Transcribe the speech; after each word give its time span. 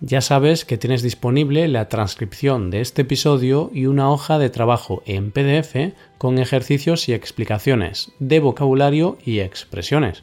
Ya 0.00 0.20
sabes 0.20 0.66
que 0.66 0.76
tienes 0.76 1.02
disponible 1.02 1.68
la 1.68 1.88
transcripción 1.88 2.70
de 2.70 2.82
este 2.82 3.02
episodio 3.02 3.70
y 3.72 3.86
una 3.86 4.10
hoja 4.10 4.38
de 4.38 4.50
trabajo 4.50 5.02
en 5.06 5.30
PDF 5.30 5.94
con 6.18 6.38
ejercicios 6.38 7.08
y 7.08 7.14
explicaciones 7.14 8.12
de 8.18 8.40
vocabulario 8.40 9.16
y 9.24 9.38
expresiones. 9.40 10.22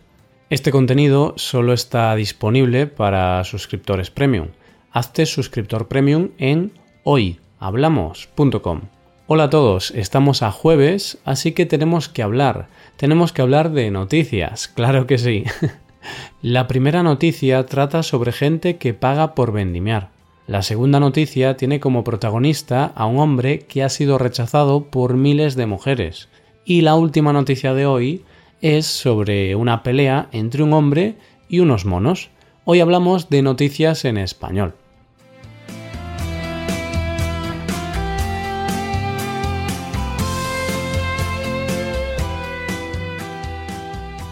Este 0.52 0.70
contenido 0.70 1.34
solo 1.38 1.74
está 1.74 2.14
disponible 2.14 2.86
para 2.86 3.44
suscriptores 3.46 4.12
premium. 4.12 4.50
Hazte 4.92 5.26
suscriptor 5.26 5.88
premium 5.88 6.30
en 6.38 6.74
hoyhablamos.com. 7.04 8.82
Hola 9.26 9.46
a 9.46 9.50
todos, 9.50 9.90
estamos 9.92 10.44
a 10.44 10.52
jueves, 10.52 11.18
así 11.26 11.54
que 11.54 11.66
tenemos 11.66 12.10
que 12.10 12.22
hablar. 12.22 12.68
Tenemos 12.98 13.34
que 13.34 13.42
hablar 13.42 13.72
de 13.72 13.90
noticias, 13.90 14.68
claro 14.76 15.08
que 15.08 15.18
sí. 15.18 15.46
La 16.42 16.68
primera 16.68 17.04
noticia 17.04 17.66
trata 17.66 18.04
sobre 18.04 18.32
gente 18.32 18.78
que 18.78 18.94
paga 18.94 19.36
por 19.36 19.52
vendimiar. 19.52 20.12
La 20.46 20.62
segunda 20.62 21.00
noticia 21.00 21.56
tiene 21.56 21.80
como 21.80 22.04
protagonista 22.04 22.92
a 22.96 23.06
un 23.06 23.20
hombre 23.20 23.60
que 23.60 23.84
ha 23.84 23.90
sido 23.90 24.18
rechazado 24.18 24.86
por 24.86 25.16
miles 25.16 25.56
de 25.56 25.68
mujeres. 25.68 26.28
Y 26.66 26.82
la 26.82 26.96
última 26.96 27.32
noticia 27.32 27.74
de 27.74 27.86
hoy 27.86 28.24
es 28.62 28.86
sobre 28.86 29.56
una 29.56 29.84
pelea 29.84 30.28
entre 30.32 30.64
un 30.64 30.74
hombre 30.74 31.16
y 31.48 31.60
unos 31.60 31.86
monos. 31.86 32.30
Hoy 32.66 32.82
hablamos 32.82 33.30
de 33.30 33.42
noticias 33.42 34.06
en 34.06 34.18
español. 34.18 34.76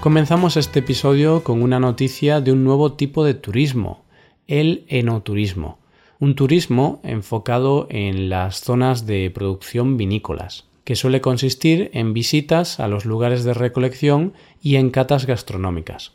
Comenzamos 0.02 0.58
este 0.58 0.80
episodio 0.80 1.44
con 1.44 1.62
una 1.62 1.80
noticia 1.80 2.42
de 2.42 2.52
un 2.52 2.64
nuevo 2.64 2.94
tipo 2.94 3.24
de 3.24 3.36
turismo, 3.36 4.04
el 4.48 4.84
enoturismo, 4.88 5.78
un 6.20 6.34
turismo 6.34 7.00
enfocado 7.04 7.86
en 7.92 8.28
las 8.28 8.62
zonas 8.62 9.06
de 9.06 9.30
producción 9.30 9.98
vinícolas, 9.98 10.66
que 10.86 10.96
suele 10.96 11.22
consistir 11.22 11.92
en 11.94 12.14
visitas 12.14 12.80
a 12.80 12.88
los 12.88 13.06
lugares 13.06 13.44
de 13.44 13.54
recolección 13.54 14.34
y 14.60 14.78
en 14.78 14.90
catas 14.90 15.28
gastronómicas. 15.28 16.14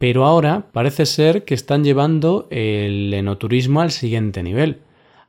Pero 0.00 0.24
ahora 0.24 0.66
parece 0.72 1.06
ser 1.06 1.44
que 1.44 1.54
están 1.54 1.84
llevando 1.84 2.48
el 2.50 3.14
enoturismo 3.14 3.82
al 3.82 3.92
siguiente 3.92 4.42
nivel. 4.42 4.80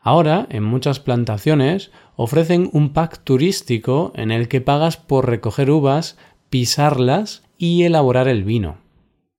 Ahora, 0.01 0.47
en 0.49 0.63
muchas 0.63 0.99
plantaciones, 0.99 1.91
ofrecen 2.15 2.71
un 2.73 2.91
pack 2.91 3.23
turístico 3.23 4.13
en 4.15 4.31
el 4.31 4.47
que 4.47 4.61
pagas 4.61 4.97
por 4.97 5.29
recoger 5.29 5.69
uvas, 5.69 6.17
pisarlas 6.49 7.42
y 7.63 7.85
elaborar 7.85 8.27
el 8.27 8.43
vino. 8.43 8.75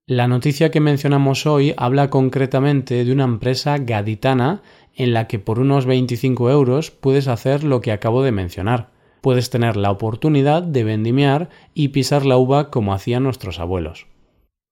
La 0.06 0.26
noticia 0.28 0.70
que 0.70 0.80
mencionamos 0.80 1.44
hoy 1.44 1.74
habla 1.76 2.08
concretamente 2.08 3.04
de 3.04 3.12
una 3.12 3.24
empresa 3.24 3.76
gaditana 3.76 4.62
en 4.94 5.12
la 5.12 5.26
que 5.28 5.38
por 5.38 5.58
unos 5.58 5.84
25 5.84 6.50
euros 6.50 6.90
puedes 6.90 7.28
hacer 7.28 7.64
lo 7.64 7.82
que 7.82 7.92
acabo 7.92 8.22
de 8.22 8.32
mencionar. 8.32 8.88
Puedes 9.20 9.50
tener 9.50 9.76
la 9.76 9.90
oportunidad 9.90 10.62
de 10.62 10.84
vendimiar 10.84 11.50
y 11.74 11.88
pisar 11.88 12.24
la 12.24 12.38
uva 12.38 12.70
como 12.70 12.94
hacían 12.94 13.24
nuestros 13.24 13.60
abuelos. 13.60 14.06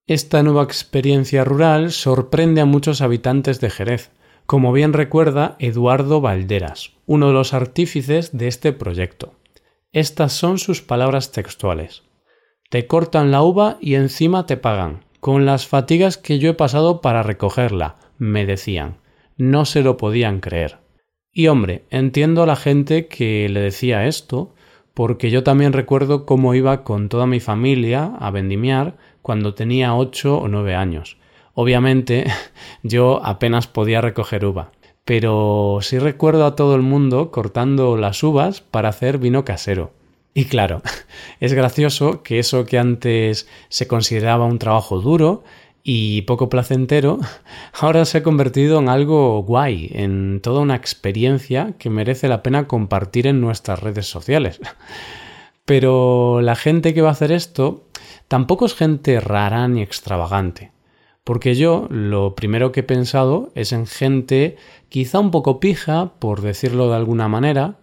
Esta 0.06 0.42
nueva 0.42 0.62
experiencia 0.62 1.44
rural 1.44 1.92
sorprende 1.92 2.62
a 2.62 2.64
muchos 2.64 3.02
habitantes 3.02 3.60
de 3.60 3.68
Jerez, 3.68 4.12
como 4.46 4.72
bien 4.72 4.94
recuerda 4.94 5.56
Eduardo 5.58 6.22
Valderas, 6.22 6.92
uno 7.04 7.26
de 7.26 7.34
los 7.34 7.52
artífices 7.52 8.34
de 8.34 8.48
este 8.48 8.72
proyecto. 8.72 9.34
Estas 9.92 10.32
son 10.32 10.56
sus 10.56 10.80
palabras 10.80 11.32
textuales. 11.32 12.02
Te 12.72 12.86
cortan 12.86 13.30
la 13.30 13.42
uva 13.42 13.76
y 13.82 13.96
encima 13.96 14.46
te 14.46 14.56
pagan, 14.56 15.04
con 15.20 15.44
las 15.44 15.66
fatigas 15.66 16.16
que 16.16 16.38
yo 16.38 16.48
he 16.48 16.54
pasado 16.54 17.02
para 17.02 17.22
recogerla, 17.22 17.96
me 18.16 18.46
decían. 18.46 18.96
No 19.36 19.66
se 19.66 19.82
lo 19.82 19.98
podían 19.98 20.40
creer. 20.40 20.78
Y 21.34 21.48
hombre, 21.48 21.84
entiendo 21.90 22.42
a 22.42 22.46
la 22.46 22.56
gente 22.56 23.08
que 23.08 23.46
le 23.50 23.60
decía 23.60 24.06
esto, 24.06 24.54
porque 24.94 25.30
yo 25.30 25.42
también 25.42 25.74
recuerdo 25.74 26.24
cómo 26.24 26.54
iba 26.54 26.82
con 26.82 27.10
toda 27.10 27.26
mi 27.26 27.40
familia 27.40 28.14
a 28.18 28.30
vendimiar 28.30 28.96
cuando 29.20 29.52
tenía 29.52 29.94
ocho 29.94 30.38
o 30.38 30.48
nueve 30.48 30.74
años. 30.74 31.18
Obviamente 31.52 32.24
yo 32.82 33.20
apenas 33.22 33.66
podía 33.66 34.00
recoger 34.00 34.46
uva, 34.46 34.72
pero 35.04 35.80
sí 35.82 35.98
recuerdo 35.98 36.46
a 36.46 36.56
todo 36.56 36.74
el 36.74 36.80
mundo 36.80 37.30
cortando 37.30 37.98
las 37.98 38.22
uvas 38.22 38.62
para 38.62 38.88
hacer 38.88 39.18
vino 39.18 39.44
casero. 39.44 39.92
Y 40.34 40.46
claro, 40.46 40.82
es 41.40 41.52
gracioso 41.52 42.22
que 42.22 42.38
eso 42.38 42.64
que 42.64 42.78
antes 42.78 43.48
se 43.68 43.86
consideraba 43.86 44.46
un 44.46 44.58
trabajo 44.58 45.00
duro 45.00 45.44
y 45.84 46.22
poco 46.22 46.48
placentero, 46.48 47.18
ahora 47.80 48.04
se 48.04 48.18
ha 48.18 48.22
convertido 48.22 48.78
en 48.78 48.88
algo 48.88 49.42
guay, 49.42 49.90
en 49.92 50.40
toda 50.40 50.60
una 50.60 50.76
experiencia 50.76 51.74
que 51.78 51.90
merece 51.90 52.28
la 52.28 52.42
pena 52.42 52.66
compartir 52.66 53.26
en 53.26 53.40
nuestras 53.40 53.80
redes 53.80 54.06
sociales. 54.06 54.60
Pero 55.64 56.40
la 56.40 56.56
gente 56.56 56.94
que 56.94 57.02
va 57.02 57.10
a 57.10 57.12
hacer 57.12 57.30
esto 57.30 57.86
tampoco 58.28 58.66
es 58.66 58.74
gente 58.74 59.20
rara 59.20 59.68
ni 59.68 59.82
extravagante. 59.82 60.72
Porque 61.24 61.54
yo 61.54 61.86
lo 61.88 62.34
primero 62.34 62.72
que 62.72 62.80
he 62.80 62.84
pensado 62.84 63.52
es 63.54 63.72
en 63.72 63.86
gente 63.86 64.56
quizá 64.88 65.20
un 65.20 65.30
poco 65.30 65.60
pija, 65.60 66.14
por 66.18 66.40
decirlo 66.40 66.88
de 66.88 66.96
alguna 66.96 67.28
manera, 67.28 67.78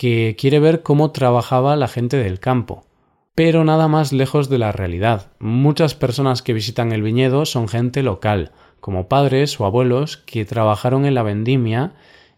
que 0.00 0.34
quiere 0.38 0.60
ver 0.60 0.82
cómo 0.82 1.10
trabajaba 1.10 1.76
la 1.76 1.86
gente 1.86 2.16
del 2.16 2.40
campo. 2.40 2.86
Pero 3.34 3.64
nada 3.64 3.86
más 3.86 4.14
lejos 4.14 4.48
de 4.48 4.56
la 4.56 4.72
realidad. 4.72 5.30
Muchas 5.40 5.94
personas 5.94 6.40
que 6.40 6.54
visitan 6.54 6.92
el 6.92 7.02
viñedo 7.02 7.44
son 7.44 7.68
gente 7.68 8.02
local, 8.02 8.52
como 8.80 9.08
padres 9.08 9.60
o 9.60 9.66
abuelos 9.66 10.16
que 10.16 10.46
trabajaron 10.46 11.04
en 11.04 11.14
la 11.14 11.22
vendimia 11.22 11.92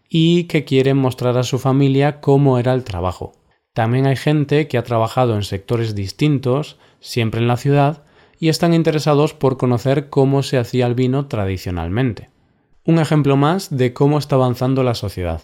y 0.09 0.43
que 0.49 0.65
quieren 0.65 0.97
mostrar 0.97 1.37
a 1.37 1.43
su 1.43 1.57
familia 1.57 2.19
cómo 2.19 2.59
era 2.59 2.73
el 2.73 2.83
trabajo. 2.83 3.31
También 3.71 4.07
hay 4.07 4.17
gente 4.17 4.67
que 4.67 4.77
ha 4.77 4.83
trabajado 4.83 5.33
en 5.33 5.43
sectores 5.43 5.95
distintos, 5.95 6.75
siempre 6.99 7.39
en 7.39 7.47
la 7.47 7.55
ciudad, 7.55 8.03
y 8.41 8.49
están 8.49 8.73
interesados 8.73 9.33
por 9.33 9.55
conocer 9.55 10.09
cómo 10.09 10.43
se 10.43 10.57
hacía 10.57 10.85
el 10.85 10.95
vino 10.95 11.27
tradicionalmente. 11.27 12.29
Un 12.83 12.99
ejemplo 12.99 13.37
más 13.37 13.69
de 13.69 13.93
cómo 13.93 14.17
está 14.17 14.35
avanzando 14.35 14.83
la 14.83 14.95
sociedad. 14.95 15.43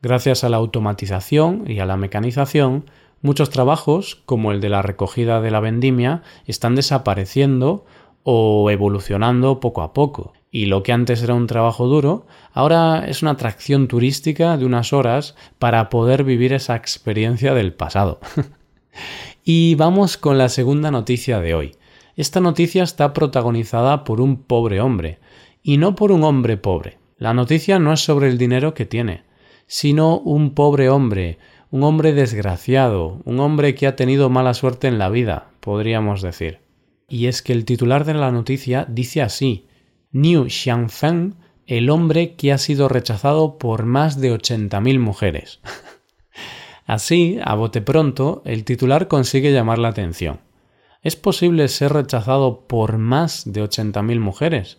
Gracias 0.00 0.44
a 0.44 0.48
la 0.48 0.58
automatización 0.58 1.64
y 1.66 1.80
a 1.80 1.86
la 1.86 1.96
mecanización, 1.96 2.88
muchos 3.20 3.50
trabajos, 3.50 4.22
como 4.26 4.52
el 4.52 4.60
de 4.60 4.68
la 4.68 4.80
recogida 4.80 5.40
de 5.40 5.50
la 5.50 5.58
vendimia, 5.58 6.22
están 6.46 6.76
desapareciendo 6.76 7.84
o 8.22 8.70
evolucionando 8.70 9.58
poco 9.58 9.82
a 9.82 9.92
poco. 9.92 10.34
Y 10.52 10.66
lo 10.66 10.84
que 10.84 10.92
antes 10.92 11.20
era 11.24 11.34
un 11.34 11.48
trabajo 11.48 11.88
duro, 11.88 12.26
ahora 12.52 13.06
es 13.08 13.22
una 13.22 13.32
atracción 13.32 13.88
turística 13.88 14.56
de 14.56 14.66
unas 14.66 14.92
horas 14.92 15.34
para 15.58 15.88
poder 15.88 16.22
vivir 16.22 16.52
esa 16.52 16.76
experiencia 16.76 17.52
del 17.52 17.74
pasado. 17.74 18.20
y 19.44 19.74
vamos 19.74 20.16
con 20.16 20.38
la 20.38 20.48
segunda 20.48 20.92
noticia 20.92 21.40
de 21.40 21.54
hoy. 21.54 21.76
Esta 22.14 22.38
noticia 22.40 22.84
está 22.84 23.12
protagonizada 23.12 24.04
por 24.04 24.20
un 24.20 24.44
pobre 24.44 24.80
hombre, 24.80 25.18
y 25.64 25.76
no 25.76 25.96
por 25.96 26.12
un 26.12 26.22
hombre 26.22 26.56
pobre. 26.56 26.98
La 27.16 27.34
noticia 27.34 27.80
no 27.80 27.92
es 27.92 28.00
sobre 28.00 28.28
el 28.28 28.38
dinero 28.38 28.74
que 28.74 28.86
tiene, 28.86 29.27
sino 29.68 30.18
un 30.18 30.54
pobre 30.54 30.88
hombre, 30.90 31.38
un 31.70 31.84
hombre 31.84 32.14
desgraciado, 32.14 33.20
un 33.24 33.38
hombre 33.38 33.74
que 33.74 33.86
ha 33.86 33.94
tenido 33.94 34.30
mala 34.30 34.54
suerte 34.54 34.88
en 34.88 34.98
la 34.98 35.10
vida, 35.10 35.50
podríamos 35.60 36.22
decir. 36.22 36.60
Y 37.08 37.26
es 37.26 37.42
que 37.42 37.52
el 37.52 37.64
titular 37.64 38.04
de 38.04 38.14
la 38.14 38.32
noticia 38.32 38.86
dice 38.88 39.22
así: 39.22 39.66
Niu 40.10 40.48
Xiangfeng, 40.48 41.36
el 41.66 41.90
hombre 41.90 42.34
que 42.34 42.52
ha 42.52 42.58
sido 42.58 42.88
rechazado 42.88 43.58
por 43.58 43.84
más 43.84 44.20
de 44.20 44.34
80.000 44.34 44.98
mujeres. 44.98 45.60
así, 46.86 47.38
a 47.44 47.54
bote 47.54 47.82
pronto, 47.82 48.42
el 48.46 48.64
titular 48.64 49.06
consigue 49.06 49.52
llamar 49.52 49.78
la 49.78 49.88
atención. 49.88 50.40
¿Es 51.02 51.14
posible 51.14 51.68
ser 51.68 51.92
rechazado 51.92 52.66
por 52.66 52.96
más 52.96 53.44
de 53.52 53.62
80.000 53.62 54.18
mujeres? 54.18 54.78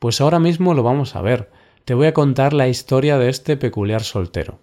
Pues 0.00 0.20
ahora 0.20 0.40
mismo 0.40 0.74
lo 0.74 0.82
vamos 0.82 1.14
a 1.14 1.22
ver 1.22 1.50
te 1.86 1.94
voy 1.94 2.08
a 2.08 2.14
contar 2.14 2.52
la 2.52 2.66
historia 2.66 3.16
de 3.16 3.28
este 3.28 3.56
peculiar 3.56 4.02
soltero. 4.02 4.58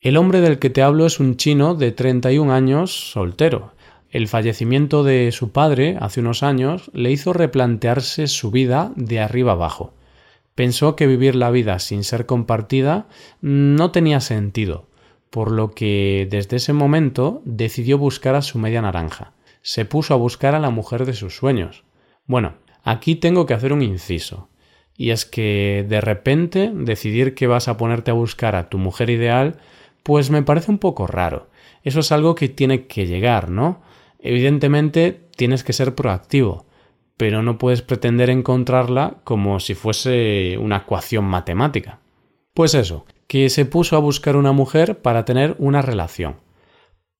El 0.00 0.16
hombre 0.16 0.40
del 0.40 0.60
que 0.60 0.70
te 0.70 0.80
hablo 0.80 1.06
es 1.06 1.18
un 1.18 1.36
chino 1.36 1.74
de 1.74 1.90
31 1.90 2.52
años 2.52 3.10
soltero. 3.10 3.72
El 4.10 4.28
fallecimiento 4.28 5.02
de 5.02 5.32
su 5.32 5.50
padre 5.50 5.96
hace 5.98 6.20
unos 6.20 6.44
años 6.44 6.88
le 6.94 7.10
hizo 7.10 7.32
replantearse 7.32 8.28
su 8.28 8.52
vida 8.52 8.92
de 8.94 9.18
arriba 9.18 9.52
abajo. 9.52 9.92
Pensó 10.54 10.94
que 10.94 11.08
vivir 11.08 11.34
la 11.34 11.50
vida 11.50 11.80
sin 11.80 12.04
ser 12.04 12.26
compartida 12.26 13.08
no 13.40 13.90
tenía 13.90 14.20
sentido, 14.20 14.86
por 15.30 15.50
lo 15.50 15.72
que 15.72 16.28
desde 16.30 16.58
ese 16.58 16.72
momento 16.72 17.42
decidió 17.44 17.98
buscar 17.98 18.36
a 18.36 18.42
su 18.42 18.60
media 18.60 18.82
naranja. 18.82 19.32
Se 19.62 19.84
puso 19.84 20.14
a 20.14 20.16
buscar 20.16 20.54
a 20.54 20.60
la 20.60 20.70
mujer 20.70 21.06
de 21.06 21.14
sus 21.14 21.34
sueños. 21.34 21.82
Bueno, 22.24 22.54
aquí 22.84 23.16
tengo 23.16 23.46
que 23.46 23.54
hacer 23.54 23.72
un 23.72 23.82
inciso. 23.82 24.48
Y 25.02 25.10
es 25.10 25.26
que 25.26 25.84
de 25.88 26.00
repente 26.00 26.70
decidir 26.72 27.34
que 27.34 27.48
vas 27.48 27.66
a 27.66 27.76
ponerte 27.76 28.12
a 28.12 28.14
buscar 28.14 28.54
a 28.54 28.68
tu 28.68 28.78
mujer 28.78 29.10
ideal, 29.10 29.56
pues 30.04 30.30
me 30.30 30.44
parece 30.44 30.70
un 30.70 30.78
poco 30.78 31.08
raro. 31.08 31.48
Eso 31.82 31.98
es 31.98 32.12
algo 32.12 32.36
que 32.36 32.48
tiene 32.48 32.86
que 32.86 33.08
llegar, 33.08 33.50
¿no? 33.50 33.82
Evidentemente 34.20 35.22
tienes 35.34 35.64
que 35.64 35.72
ser 35.72 35.96
proactivo, 35.96 36.66
pero 37.16 37.42
no 37.42 37.58
puedes 37.58 37.82
pretender 37.82 38.30
encontrarla 38.30 39.16
como 39.24 39.58
si 39.58 39.74
fuese 39.74 40.56
una 40.58 40.76
ecuación 40.76 41.24
matemática. 41.24 41.98
Pues 42.54 42.72
eso, 42.74 43.04
que 43.26 43.50
se 43.50 43.64
puso 43.64 43.96
a 43.96 43.98
buscar 43.98 44.36
una 44.36 44.52
mujer 44.52 45.02
para 45.02 45.24
tener 45.24 45.56
una 45.58 45.82
relación. 45.82 46.36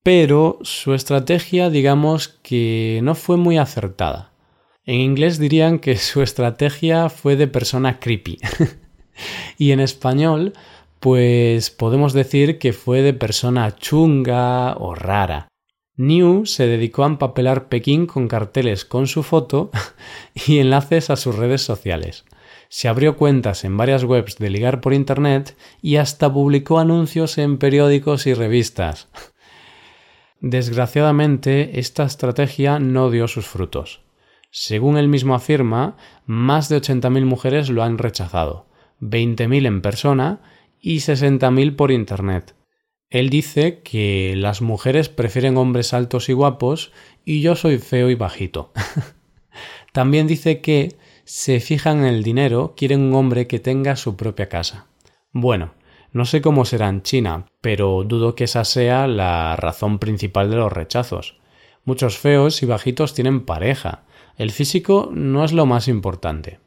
Pero 0.04 0.60
su 0.62 0.94
estrategia 0.94 1.68
digamos 1.68 2.28
que 2.28 3.00
no 3.02 3.16
fue 3.16 3.38
muy 3.38 3.58
acertada. 3.58 4.31
En 4.84 5.00
inglés 5.00 5.38
dirían 5.38 5.78
que 5.78 5.96
su 5.96 6.22
estrategia 6.22 7.08
fue 7.08 7.36
de 7.36 7.46
persona 7.46 8.00
creepy. 8.00 8.38
y 9.58 9.70
en 9.70 9.78
español, 9.78 10.54
pues 10.98 11.70
podemos 11.70 12.12
decir 12.12 12.58
que 12.58 12.72
fue 12.72 13.02
de 13.02 13.14
persona 13.14 13.76
chunga 13.76 14.74
o 14.76 14.94
rara. 14.94 15.48
New 15.96 16.46
se 16.46 16.66
dedicó 16.66 17.04
a 17.04 17.08
empapelar 17.08 17.68
Pekín 17.68 18.06
con 18.06 18.26
carteles 18.26 18.84
con 18.84 19.06
su 19.06 19.22
foto 19.22 19.70
y 20.46 20.58
enlaces 20.58 21.10
a 21.10 21.16
sus 21.16 21.36
redes 21.36 21.62
sociales. 21.62 22.24
Se 22.68 22.88
abrió 22.88 23.16
cuentas 23.16 23.64
en 23.64 23.76
varias 23.76 24.02
webs 24.02 24.38
de 24.38 24.50
ligar 24.50 24.80
por 24.80 24.94
Internet 24.94 25.56
y 25.80 25.96
hasta 25.96 26.32
publicó 26.32 26.80
anuncios 26.80 27.38
en 27.38 27.58
periódicos 27.58 28.26
y 28.26 28.34
revistas. 28.34 29.08
Desgraciadamente, 30.40 31.78
esta 31.78 32.04
estrategia 32.04 32.80
no 32.80 33.10
dio 33.10 33.28
sus 33.28 33.46
frutos. 33.46 34.00
Según 34.54 34.98
él 34.98 35.08
mismo 35.08 35.34
afirma, 35.34 35.96
más 36.26 36.68
de 36.68 36.76
80.000 36.76 37.24
mujeres 37.24 37.70
lo 37.70 37.82
han 37.82 37.96
rechazado, 37.96 38.66
20.000 39.00 39.66
en 39.66 39.80
persona 39.80 40.42
y 40.78 40.96
60.000 40.98 41.74
por 41.74 41.90
Internet. 41.90 42.54
Él 43.08 43.30
dice 43.30 43.80
que 43.80 44.34
las 44.36 44.60
mujeres 44.60 45.08
prefieren 45.08 45.56
hombres 45.56 45.94
altos 45.94 46.28
y 46.28 46.34
guapos 46.34 46.92
y 47.24 47.40
yo 47.40 47.56
soy 47.56 47.78
feo 47.78 48.10
y 48.10 48.14
bajito. 48.14 48.72
También 49.92 50.26
dice 50.26 50.60
que 50.60 50.96
se 51.24 51.58
fijan 51.58 52.00
en 52.00 52.04
el 52.04 52.22
dinero, 52.22 52.74
quieren 52.76 53.00
un 53.00 53.14
hombre 53.14 53.46
que 53.46 53.58
tenga 53.58 53.96
su 53.96 54.16
propia 54.16 54.50
casa. 54.50 54.86
Bueno, 55.32 55.72
no 56.12 56.26
sé 56.26 56.42
cómo 56.42 56.66
será 56.66 56.90
en 56.90 57.00
China, 57.00 57.46
pero 57.62 58.04
dudo 58.04 58.34
que 58.34 58.44
esa 58.44 58.64
sea 58.66 59.06
la 59.06 59.56
razón 59.56 59.98
principal 59.98 60.50
de 60.50 60.56
los 60.56 60.70
rechazos. 60.70 61.38
Muchos 61.86 62.18
feos 62.18 62.62
y 62.62 62.66
bajitos 62.66 63.14
tienen 63.14 63.46
pareja, 63.46 64.04
el 64.36 64.50
físico 64.50 65.10
no 65.12 65.44
es 65.44 65.52
lo 65.52 65.66
más 65.66 65.88
importante. 65.88 66.58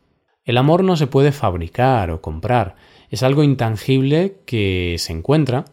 El 0.43 0.57
amor 0.57 0.83
no 0.83 0.95
se 0.95 1.07
puede 1.07 1.31
fabricar 1.31 2.11
o 2.11 2.21
comprar, 2.21 2.75
es 3.09 3.23
algo 3.23 3.43
intangible 3.43 4.37
que 4.45 4.95
se 4.99 5.13
encuentra 5.13 5.65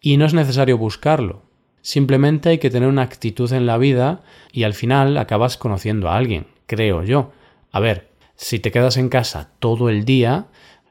y 0.00 0.16
no 0.16 0.24
es 0.24 0.34
necesario 0.34 0.78
buscarlo. 0.78 1.42
Simplemente 1.82 2.48
hay 2.48 2.58
que 2.58 2.70
tener 2.70 2.88
una 2.88 3.02
actitud 3.02 3.52
en 3.52 3.66
la 3.66 3.76
vida 3.76 4.22
y 4.52 4.62
al 4.62 4.74
final 4.74 5.18
acabas 5.18 5.56
conociendo 5.56 6.08
a 6.08 6.16
alguien, 6.16 6.46
creo 6.66 7.02
yo. 7.02 7.32
A 7.72 7.80
ver, 7.80 8.08
si 8.36 8.58
te 8.58 8.70
quedas 8.70 8.96
en 8.96 9.08
casa 9.08 9.50
todo 9.58 9.90
el 9.90 10.04
día, 10.04 10.46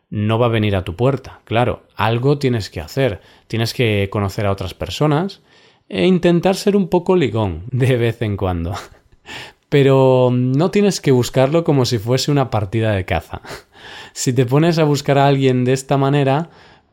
no 0.09 0.37
va 0.37 0.45
a 0.45 0.49
venir 0.49 0.75
a 0.75 0.83
tu 0.83 0.95
puerta. 0.95 1.41
Claro, 1.45 1.87
algo 1.95 2.37
tienes 2.37 2.69
que 2.69 2.81
hacer. 2.81 3.21
Tienes 3.47 3.73
que 3.73 4.09
conocer 4.11 4.45
a 4.45 4.51
otras 4.51 4.75
personas 4.75 5.41
e 5.89 6.05
intentar 6.05 6.55
ser 6.55 6.75
un 6.75 6.87
poco 6.87 7.15
ligón 7.15 7.63
de 7.71 7.97
vez 7.97 8.21
en 8.21 8.37
cuando 8.37 8.73
pero 9.73 10.29
no 10.31 10.69
tienes 10.69 11.01
que 11.01 11.09
buscarlo 11.09 11.63
como 11.63 11.85
si 11.85 11.97
fuese 11.97 12.29
una 12.29 12.51
partida 12.51 12.91
de 12.91 13.05
caza. 13.05 13.41
Si 14.13 14.31
te 14.31 14.45
pones 14.45 14.77
a 14.77 14.83
buscar 14.83 15.17
a 15.17 15.25
alguien 15.25 15.65
de 15.65 15.73
esta 15.73 15.97
manera, 15.97 16.51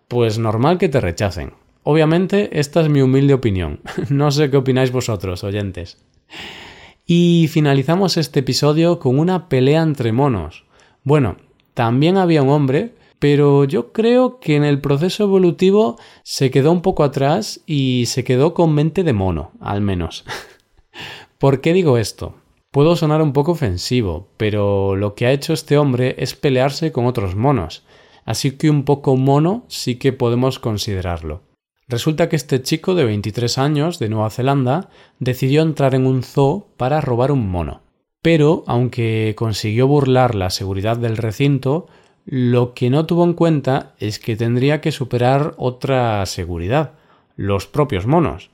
pues 0.08 0.38
normal 0.38 0.78
que 0.78 0.88
te 0.88 0.98
rechacen. 0.98 1.52
Obviamente, 1.82 2.58
esta 2.58 2.80
es 2.80 2.88
mi 2.88 3.02
humilde 3.02 3.34
opinión. 3.34 3.80
No 4.08 4.30
sé 4.30 4.50
qué 4.50 4.56
opináis 4.56 4.92
vosotros, 4.92 5.44
oyentes. 5.44 5.98
Y 7.04 7.48
finalizamos 7.52 8.16
este 8.16 8.40
episodio 8.40 8.98
con 8.98 9.18
una 9.18 9.50
pelea 9.50 9.82
entre 9.82 10.12
monos. 10.12 10.64
Bueno, 11.04 11.36
también 11.74 12.16
había 12.16 12.42
un 12.42 12.48
hombre, 12.48 12.94
pero 13.18 13.64
yo 13.64 13.92
creo 13.92 14.40
que 14.40 14.56
en 14.56 14.64
el 14.64 14.80
proceso 14.80 15.24
evolutivo 15.24 15.98
se 16.22 16.50
quedó 16.50 16.72
un 16.72 16.80
poco 16.80 17.04
atrás 17.04 17.60
y 17.66 18.06
se 18.06 18.24
quedó 18.24 18.54
con 18.54 18.72
mente 18.72 19.04
de 19.04 19.12
mono, 19.12 19.52
al 19.60 19.82
menos. 19.82 20.24
¿Por 21.38 21.60
qué 21.60 21.74
digo 21.74 21.98
esto? 21.98 22.39
Puedo 22.72 22.94
sonar 22.94 23.20
un 23.20 23.32
poco 23.32 23.52
ofensivo, 23.52 24.28
pero 24.36 24.94
lo 24.94 25.16
que 25.16 25.26
ha 25.26 25.32
hecho 25.32 25.52
este 25.52 25.76
hombre 25.76 26.14
es 26.18 26.36
pelearse 26.36 26.92
con 26.92 27.06
otros 27.06 27.34
monos, 27.34 27.84
así 28.24 28.52
que 28.52 28.70
un 28.70 28.84
poco 28.84 29.16
mono 29.16 29.64
sí 29.66 29.96
que 29.96 30.12
podemos 30.12 30.60
considerarlo. 30.60 31.42
Resulta 31.88 32.28
que 32.28 32.36
este 32.36 32.62
chico 32.62 32.94
de 32.94 33.04
23 33.04 33.58
años 33.58 33.98
de 33.98 34.08
Nueva 34.08 34.30
Zelanda 34.30 34.88
decidió 35.18 35.62
entrar 35.62 35.96
en 35.96 36.06
un 36.06 36.22
zoo 36.22 36.68
para 36.76 37.00
robar 37.00 37.32
un 37.32 37.50
mono. 37.50 37.82
Pero, 38.22 38.62
aunque 38.68 39.34
consiguió 39.36 39.88
burlar 39.88 40.36
la 40.36 40.50
seguridad 40.50 40.96
del 40.96 41.16
recinto, 41.16 41.88
lo 42.24 42.74
que 42.74 42.88
no 42.88 43.04
tuvo 43.04 43.24
en 43.24 43.32
cuenta 43.32 43.94
es 43.98 44.20
que 44.20 44.36
tendría 44.36 44.80
que 44.80 44.92
superar 44.92 45.54
otra 45.56 46.24
seguridad, 46.26 46.92
los 47.34 47.66
propios 47.66 48.06
monos. 48.06 48.50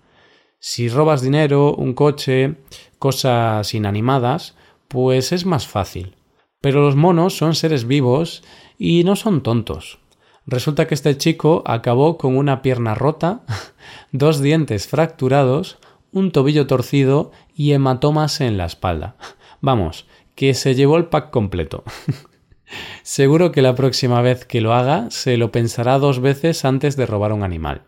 Si 0.59 0.89
robas 0.89 1.23
dinero, 1.23 1.75
un 1.75 1.95
coche, 1.95 2.57
cosas 2.99 3.75
inanimadas, 3.75 4.57
pues 4.89 5.33
es 5.33 5.47
más 5.47 5.67
fácil. 5.67 6.17
Pero 6.61 6.81
los 6.83 6.97
monos 6.97 7.37
son 7.37 7.55
seres 7.55 7.87
vivos 7.87 8.43
y 8.79 9.05
no 9.05 9.17
son 9.17 9.43
tontos. 9.43 9.99
Resulta 10.47 10.87
que 10.87 10.95
este 10.95 11.17
chico 11.17 11.63
acabó 11.67 12.19
con 12.19 12.37
una 12.37 12.63
pierna 12.63 12.95
rota, 12.95 13.43
dos 14.13 14.41
dientes 14.41 14.87
fracturados, 14.87 15.79
un 16.13 16.31
tobillo 16.31 16.67
torcido 16.67 17.33
y 17.55 17.73
hematomas 17.73 18.41
en 18.41 18.57
la 18.57 18.67
espalda. 18.67 19.17
Vamos, 19.61 20.07
que 20.35 20.55
se 20.55 20.75
llevó 20.75 20.97
el 20.97 21.07
pack 21.07 21.31
completo. 21.31 21.85
Seguro 23.03 23.53
que 23.53 23.63
la 23.63 23.75
próxima 23.75 24.23
vez 24.23 24.45
que 24.45 24.61
lo 24.61 24.73
haga 24.73 25.11
se 25.11 25.37
lo 25.37 25.53
pensará 25.53 25.99
dos 25.99 26.21
veces 26.21 26.65
antes 26.65 26.97
de 26.97 27.07
robar 27.07 27.33
un 27.33 27.43
animal. 27.43 27.83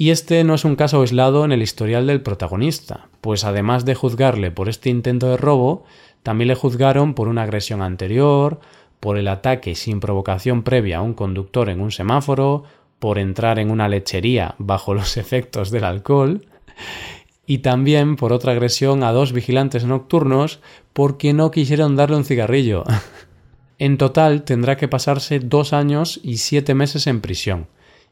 Y 0.00 0.12
este 0.12 0.44
no 0.44 0.54
es 0.54 0.64
un 0.64 0.76
caso 0.76 1.02
aislado 1.02 1.44
en 1.44 1.52
el 1.52 1.60
historial 1.60 2.06
del 2.06 2.22
protagonista, 2.22 3.08
pues 3.20 3.44
además 3.44 3.84
de 3.84 3.94
juzgarle 3.94 4.50
por 4.50 4.70
este 4.70 4.88
intento 4.88 5.28
de 5.28 5.36
robo, 5.36 5.84
también 6.22 6.48
le 6.48 6.54
juzgaron 6.54 7.12
por 7.12 7.28
una 7.28 7.42
agresión 7.42 7.82
anterior, 7.82 8.60
por 8.98 9.18
el 9.18 9.28
ataque 9.28 9.74
sin 9.74 10.00
provocación 10.00 10.62
previa 10.62 10.96
a 10.96 11.02
un 11.02 11.12
conductor 11.12 11.68
en 11.68 11.82
un 11.82 11.90
semáforo, 11.90 12.64
por 12.98 13.18
entrar 13.18 13.58
en 13.58 13.70
una 13.70 13.90
lechería 13.90 14.54
bajo 14.56 14.94
los 14.94 15.16
efectos 15.18 15.70
del 15.70 15.84
alcohol, 15.84 16.46
y 17.44 17.58
también 17.58 18.16
por 18.16 18.32
otra 18.32 18.52
agresión 18.52 19.04
a 19.04 19.12
dos 19.12 19.34
vigilantes 19.34 19.84
nocturnos 19.84 20.60
porque 20.94 21.34
no 21.34 21.50
quisieron 21.50 21.94
darle 21.94 22.16
un 22.16 22.24
cigarrillo. 22.24 22.84
en 23.78 23.98
total 23.98 24.44
tendrá 24.44 24.78
que 24.78 24.88
pasarse 24.88 25.40
dos 25.40 25.74
años 25.74 26.20
y 26.22 26.38
siete 26.38 26.72
meses 26.72 27.06
en 27.06 27.20
prisión, 27.20 27.66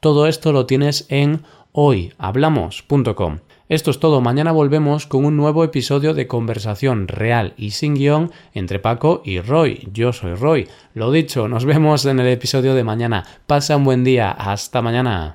Todo 0.00 0.28
esto 0.28 0.52
lo 0.52 0.64
tienes 0.64 1.06
en 1.08 1.42
hoyhablamos.com. 1.72 3.38
Esto 3.68 3.90
es 3.90 3.98
todo, 3.98 4.20
mañana 4.20 4.52
volvemos 4.52 5.06
con 5.06 5.24
un 5.24 5.36
nuevo 5.36 5.64
episodio 5.64 6.14
de 6.14 6.28
conversación 6.28 7.08
real 7.08 7.52
y 7.56 7.72
sin 7.72 7.94
guion 7.94 8.30
entre 8.54 8.78
Paco 8.78 9.22
y 9.24 9.40
Roy. 9.40 9.88
Yo 9.92 10.12
soy 10.12 10.34
Roy. 10.34 10.68
Lo 10.94 11.10
dicho, 11.10 11.48
nos 11.48 11.64
vemos 11.64 12.06
en 12.06 12.20
el 12.20 12.28
episodio 12.28 12.74
de 12.74 12.84
mañana. 12.84 13.24
Pasa 13.48 13.76
un 13.76 13.82
buen 13.82 14.04
día, 14.04 14.30
hasta 14.30 14.82
mañana. 14.82 15.34